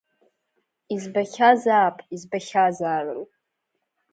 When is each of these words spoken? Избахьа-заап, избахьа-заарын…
Избахьа-заап, 0.95 1.97
избахьа-заарын… 2.15 3.21